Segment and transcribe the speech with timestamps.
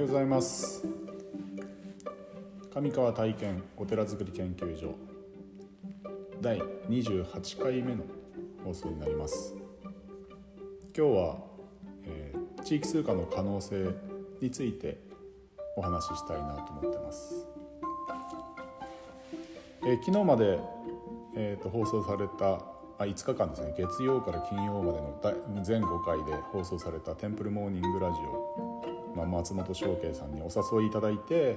[0.00, 0.82] ようございます。
[2.72, 4.94] 上川体験お寺づくり研究所
[6.40, 6.58] 第
[6.88, 8.04] 28回目の
[8.64, 9.54] 放送になります。
[10.96, 11.36] 今日は、
[12.04, 13.90] えー、地域通貨の可能性
[14.40, 14.98] について
[15.76, 17.46] お話ししたいなと思ってます、
[19.82, 20.58] えー、昨日まで、
[21.36, 22.64] えーと、放送された
[22.98, 23.74] あ5日間ですね。
[23.76, 28.66] 月曜から金曜までの全5回で放送された「テンプルモーニングラジオ」
[29.14, 31.56] まあ、松本翔慶さんにお誘いいただいて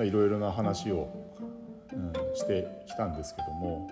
[0.00, 1.08] いろいろな話を、
[1.92, 3.88] うん、してきたんですけども、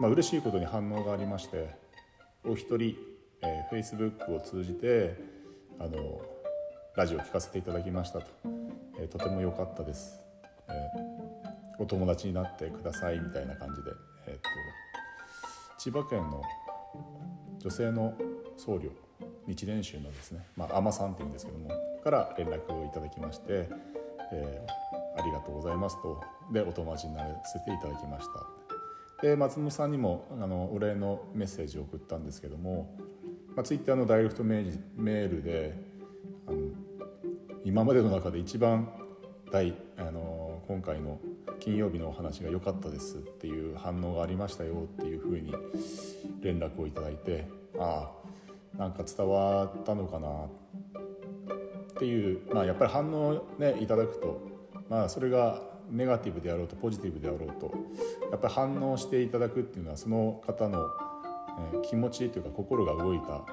[0.00, 1.70] まあ嬉しいことに反応がありまして
[2.44, 2.96] お一人、
[3.42, 5.16] えー、Facebook を通じて
[5.78, 6.20] あの
[6.96, 8.26] ラジオを聞かせていただきましたと、
[8.98, 10.20] えー、とても良かったです、
[10.68, 13.90] えー、お友達になってくださいみたいな感じで、
[14.28, 14.40] えーと、
[15.78, 16.42] 千葉県の
[17.58, 18.14] 女性の
[18.56, 18.90] 僧侶
[19.46, 21.70] 日蓮宗のですね、まあ、海女さんっていうんですけども
[22.02, 23.68] から連絡をいただきまして、
[24.32, 26.22] えー、ありがとうございますと
[26.52, 28.66] でお友達にならせていただきました。
[29.22, 32.96] で松本さんにもあのお礼のメッセージを送ったんですけども、
[33.56, 35.74] まあ、ツイッターのダイレクトメールで
[36.46, 36.58] あの
[37.64, 38.88] 今までの中で一番
[39.50, 41.18] 大あの今回の
[41.58, 45.52] 金曜日のお話が良かったですっていう反応がありましたよっていうふうに
[46.42, 48.26] 連絡をいただいてああ
[48.78, 54.40] なんか伝わったのかなっていう、まあ、やっぱり反応ねいただくと、
[54.88, 57.72] まあ、それがネガティブであろうとポジティブであろうと
[58.30, 60.84] やっぱり反応していただくっていうのはその方の、
[61.74, 63.44] え気持ちというか心が動いた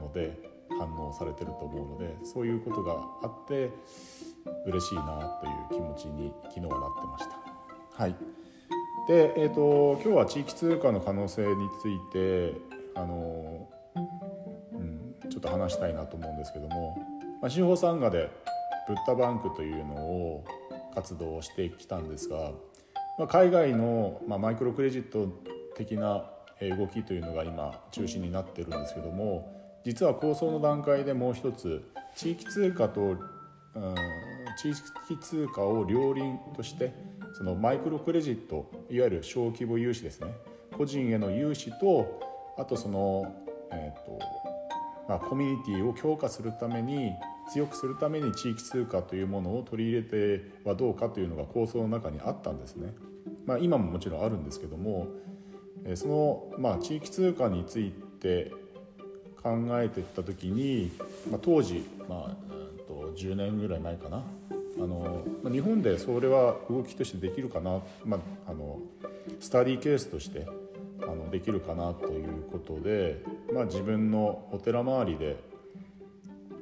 [0.00, 0.38] ので
[0.78, 3.70] 反応されてると思うのでそういうことがあって
[4.66, 8.02] 嬉しいなという気持ちに昨日はなってました。
[8.02, 8.16] はい
[9.06, 12.54] でえーと、今日は地域通貨の可能性について
[12.94, 14.33] あの、うん、ちょっ
[15.44, 16.96] と話したいなと思うんですけども
[17.44, 18.30] まあ、司法参加で
[18.88, 20.44] ブッダバンクというのを
[20.94, 22.52] 活動してきたんですが、
[23.18, 25.28] まあ、海外の、まあ、マイクロクレジット
[25.76, 26.24] 的な
[26.78, 31.84] 動きというのが今中心になってるんですけども実は構想の段階でもう一つ
[32.16, 33.18] 地域通貨と、うん、
[34.56, 36.94] 地域通貨を両輪として
[37.36, 40.32] そのマイクロクレジットいわゆる小規模融資ですね。
[40.78, 43.34] 個人への融資とあとその、
[43.70, 44.53] えーと
[45.08, 47.12] まあ、コミュニティを強化するために
[47.52, 52.94] 強くするために地域通貨というものを取り入れてはどうかというのが構想の中にあったんですね。
[53.46, 55.08] まあ、今ももちろんあるんですけども
[55.94, 58.52] その、まあ、地域通貨について
[59.42, 59.50] 考
[59.80, 60.90] えていった時に、
[61.30, 62.36] まあ、当時、まあ、
[62.88, 64.24] と10年ぐらい前かな
[64.76, 68.16] あの日本でそれは動きとしてできるかな、ま
[68.46, 68.80] あ、あの
[69.40, 70.46] スタディケースとして
[71.02, 73.22] あのできるかなということで、
[73.54, 75.36] まあ、自分のお寺周りで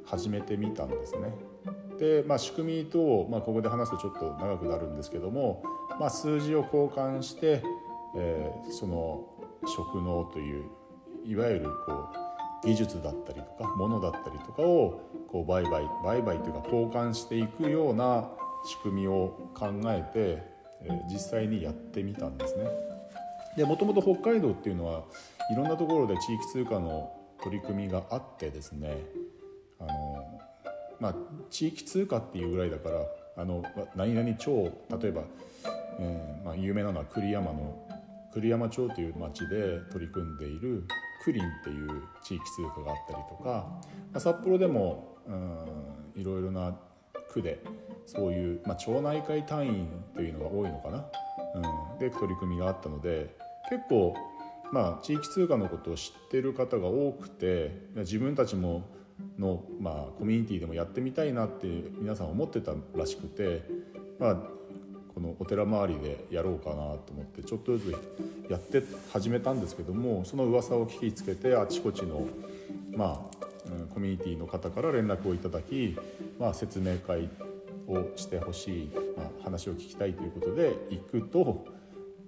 [0.05, 1.33] 始めてみたんですね。
[1.97, 5.63] で、まあ、仕組みと、まあ、ここで話すとちょっと長くなるんですけども、
[5.99, 7.63] まあ、数字を交換して、
[8.15, 9.27] えー、その
[9.65, 10.65] 職能という
[11.25, 12.09] いわゆるこ
[12.63, 15.01] う技術だったりとか物だったりとかを
[15.31, 18.29] こう売買売買というか交換していくような
[18.65, 20.43] 仕組みを考えて、
[20.83, 22.92] えー、実際にやってみたんですね。
[23.57, 25.03] でもともと北海道っていうのは
[25.51, 27.11] いろんなところで地域通貨の
[27.43, 28.97] 取り組みがあってですね
[29.79, 30.41] あの、
[30.99, 31.15] まあ、
[31.49, 32.99] 地域通貨っていうぐらいだから
[33.35, 33.63] あの
[33.95, 34.71] 何々町
[35.01, 35.23] 例えば、
[35.99, 37.87] えーまあ、有名なのは栗山の
[38.33, 40.85] 栗山町という町で取り組んでいる
[41.23, 43.81] クリンっていう地域通貨があったりとか、ま
[44.15, 46.75] あ、札幌でも、うん、いろいろな
[47.31, 47.63] 区で
[48.05, 51.05] そういう、まあ、町内会単位というのが多いのかな、
[51.55, 53.35] うん、で取り組みがあったので
[53.69, 54.15] 結構
[54.71, 58.83] まあ地域通貨のことを知ってる方が多くて自分たちも
[59.37, 61.67] の、まあ、コミュニティでもやってみたいなって
[61.99, 63.63] 皆さん思ってたらしくて、
[64.19, 64.35] まあ、
[65.13, 72.27] このお寺周りでやろうかなと思ってちょっとずつやって始めたんですけどもその噂を聞きつけてあちこちの、
[72.95, 75.95] まあ、コミュニティの方から連絡をいただき、
[76.39, 77.29] まあ、説明会
[77.87, 81.65] をしてほしい、まあ、話を聞きたいということで行くと、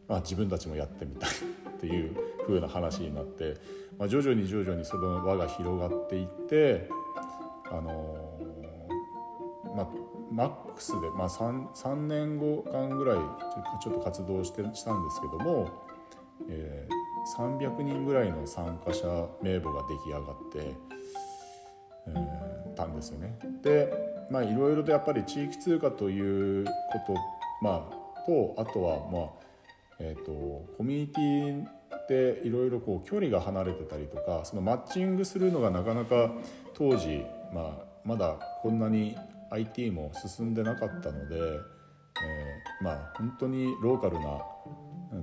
[0.10, 2.16] あ、自分たちもやってみたいっていう
[2.48, 3.56] 風な話になって、
[3.98, 6.90] まあ、徐々に徐々にその輪が広がっていって
[7.72, 9.88] あのー、まあ
[10.32, 13.18] マックスで、まあ3、3, 年後間ぐらい
[13.82, 15.84] ちょっと活動してしたんですけども、
[16.50, 20.76] えー、300人ぐらいの参加者名簿が出来上がって、
[22.08, 23.38] えー、たんですよね。
[23.62, 23.92] で
[24.30, 26.72] まあいろいろとやっぱり地域通貨というこ
[27.06, 27.14] と、
[27.62, 29.46] まあ、とあとはまあ
[30.00, 31.66] えーと、コミュニティ
[32.08, 36.32] でいろいろこう距離が離れてたりとかそのマッチングするのがなかなか
[36.74, 39.16] 当時、まあ、まだこんなに
[39.52, 44.42] IT も進んでなかったので、えー、まあ本当にローカルな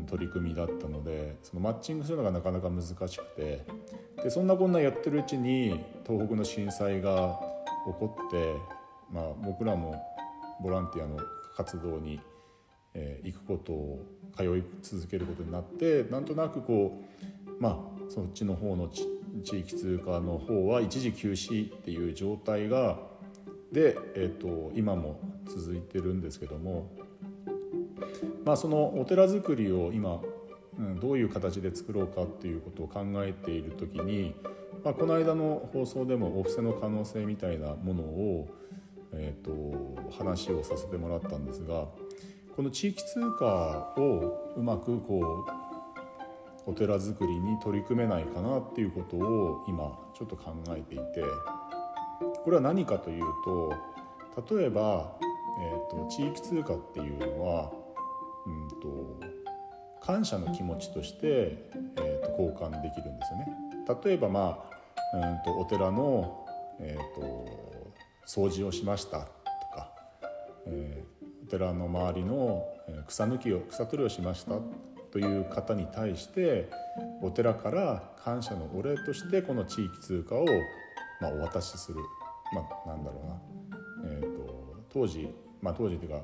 [0.07, 3.65] 取り組みだったのでそのマッチングするのがなかなか難しくて
[4.23, 7.39] でそんなこんなやってるうちに東北の震災が
[7.87, 8.55] 起こって、
[9.13, 10.03] まあ、僕らも
[10.63, 11.19] ボランティアの
[11.57, 12.21] 活動に、
[12.95, 14.05] えー、行くことを
[14.37, 17.03] 通い続けることになってなんとなくこ
[17.49, 22.99] うまあそっちの方の地域通貨の方は一時休止っていう状態が
[23.73, 26.91] で、えーと、今も続いてるんですけども、
[28.45, 30.21] まあ、そのお寺作りを今、
[30.79, 34.35] うん、どういう形で作ろうかっていうことを考えている時に、
[34.85, 38.49] まあ、この間の放送でもお布施の可能性みたいなものを、
[39.15, 41.87] えーと、話をさせてもらったんですが
[42.55, 45.47] この地域通貨をうまくこ
[46.67, 51.25] うお寺作りに取り組めないかなっていうことを今ちょっと考えていて
[52.45, 53.73] これは何かというと
[54.57, 55.13] 例えば、
[55.61, 57.73] えーと、地域通貨っていうのは、
[58.47, 59.21] うんと、
[60.01, 63.47] 感謝の気持ちとして、えーと、交換できるんですよね。
[64.05, 64.65] 例えば、ま
[65.13, 66.47] あ、うんとお寺の、
[66.81, 67.47] えー、と
[68.27, 69.27] 掃除をしましたと
[69.75, 69.93] か、
[70.67, 71.05] え、
[71.53, 72.67] 寺の周りの
[73.07, 74.55] 草抜きを草取りをしました
[75.11, 76.71] という方に対して
[77.21, 80.47] お寺から感謝のお礼としてこの地域通貨を、
[81.21, 81.99] まあ、お渡しする
[82.55, 83.41] まあ、なんだろ
[84.05, 85.29] うな、えーと、当時、
[85.63, 86.21] まあ、当時というか、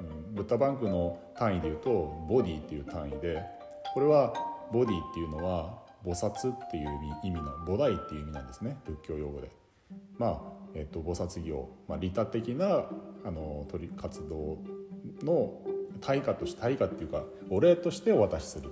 [0.00, 1.90] うん、ブッダバンクの単位でいうと
[2.28, 3.42] ボディっていう単位で
[3.94, 4.32] これは
[4.72, 6.88] ボディっていうのは菩薩っていう
[7.24, 9.50] 意味の菩提っていう意味なんですね仏教用語で。
[10.18, 12.84] まあえーと、菩薩業、まあ、利他的な
[13.24, 14.58] あの取り活動
[15.22, 15.62] の
[16.02, 18.70] 対価として対価っていうかお礼としてお渡しする。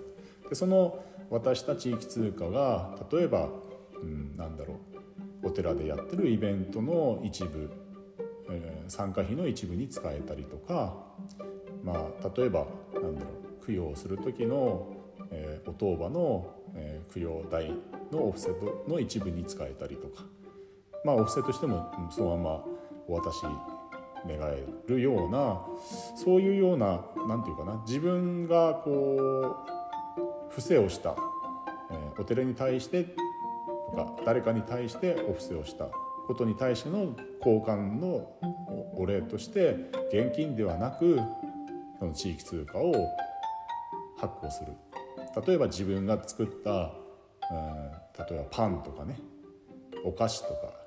[0.48, 3.48] でその渡した地域通貨が例えば、
[4.02, 4.74] うん、なんだろ
[5.42, 7.70] うお寺でやってるイベントの一部、
[8.50, 10.94] えー、参加費の一部に使えたりとか、
[11.82, 13.30] まあ、例えばなんだろ
[13.62, 14.86] う供養する時の、
[15.30, 17.72] えー、お当場の、えー、供養代
[18.12, 20.24] のオフセットの一部に使えたりとか、
[21.04, 22.64] まあ、オフセットしてもそのまま
[23.06, 23.42] お渡し
[24.26, 25.60] 願えるような
[26.16, 31.14] そういうような何て言うかな自分がこう不正をした、
[31.90, 35.88] えー、お寺に対してとか誰かに対してお布施をした
[36.26, 38.32] ことに対しての交換の
[38.96, 39.76] お礼として
[40.12, 41.20] 現金ではなく
[41.98, 42.94] その地域通貨を
[44.16, 44.72] 発行する。
[45.46, 46.86] 例えば自分が作った、うん、
[48.30, 49.18] 例えばパンとかね
[50.04, 50.83] お菓子とか、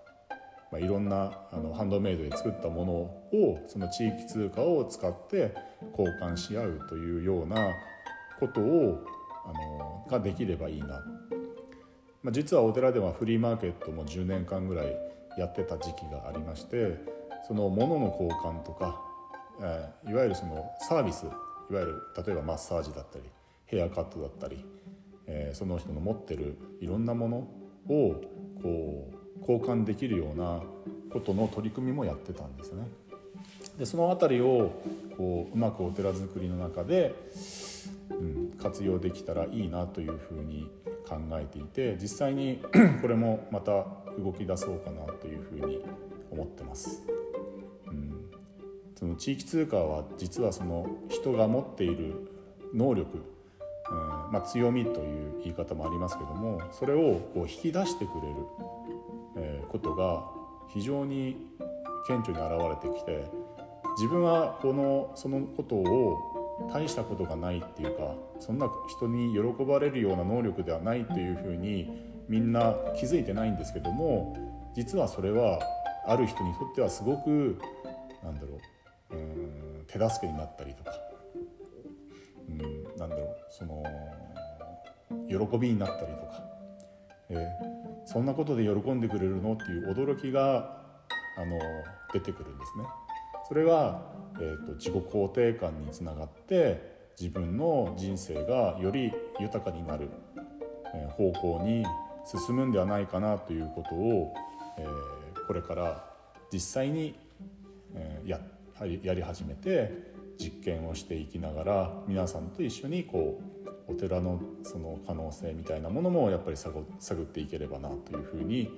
[0.71, 5.53] まあ、いろんなあのハンドメイドで作ったものをその地域通貨を使って
[5.97, 7.71] 交換し合うというような
[8.39, 9.05] ことを
[9.45, 11.01] あのができればいいな。
[12.23, 14.97] まあ、実はお寺ではフリーマーケットも10年間ぐらい
[15.37, 16.97] やってた時期がありまして
[17.47, 18.99] その物の交換とか、
[19.61, 23.25] えー、いわゆるそのサービスいわゆる例えばマッサージだったり
[23.65, 24.65] ヘアカットだったり、
[25.27, 28.21] えー、その人の持ってるいろんなものを
[28.61, 30.61] こう交換できるような
[31.11, 32.87] ことの取り組みもやってたんですね。
[33.77, 34.71] でその辺りを
[35.17, 37.15] こううまくお寺作りの中で、
[38.09, 40.69] うん、活用できたらいいなというふうに
[41.07, 42.59] 考えていて実際に
[43.01, 43.85] これもまた
[44.19, 45.83] 動き出そうかなというふうに
[46.31, 47.03] 思ってます。
[47.87, 48.29] うん、
[48.95, 52.27] その地域通貨は実はその人が持っている
[52.73, 58.35] 能力、うんまあ、強みという言い方もありますけどもそれをこう引き出してくれる、
[59.37, 60.23] えー、ことが
[60.73, 61.37] 非常に
[62.07, 63.29] 顕著に現れてきて
[63.97, 71.89] 自分はこのそのことを大したことがないっていうかそんな人に喜ばれるような能力ではないというふうに
[72.27, 74.35] みんな気づいてないんですけども
[74.75, 75.59] 実はそれは
[76.07, 77.59] ある人にとってはすごく
[78.23, 78.59] なんだろ
[79.11, 80.91] ううん手助けになったりとか
[82.49, 83.83] うんなんだろうその
[85.29, 86.43] 喜びになったりとか、
[87.29, 89.53] えー、そんなことで喜んでくれるの？
[89.53, 90.81] っていう驚きが
[91.37, 91.59] あの
[92.13, 92.85] 出てくるんですね。
[93.47, 100.09] それは、えーと、自己肯定感につながって自分の人生がより豊かになる、
[100.93, 101.85] えー、方向に
[102.25, 104.33] 進むんではないかなということを、
[104.77, 106.03] えー、これから
[106.51, 107.17] 実際に、
[107.95, 108.39] えー、や
[109.01, 110.06] やり始めて
[110.37, 113.39] 実験をしていきながら皆さんと一緒にこ
[113.87, 118.69] うお寺のその可能性みたいなものもやっぱり探っていければなというふうに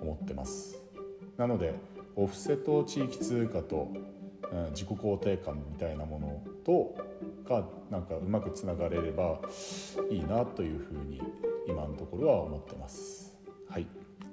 [0.00, 0.80] 思ってます。
[1.36, 1.74] なので
[2.16, 3.88] お布施と地域通貨と
[4.70, 6.94] 自己肯定感みたいなものと
[7.48, 9.40] がなんかうまくつながれれば
[10.10, 11.20] いいなというふうに
[11.66, 13.36] 今のところは思ってます。
[13.68, 13.86] はい、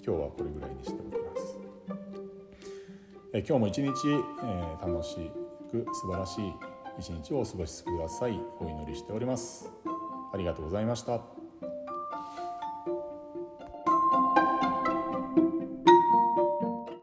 [0.06, 1.58] 今日はこれぐらいにしておきます。
[3.34, 5.30] え今日も一日、え楽し
[5.70, 8.40] く素晴らしい一日をお過ごしください。
[8.60, 9.72] お祈りしております。
[10.34, 11.35] ありがとうございました。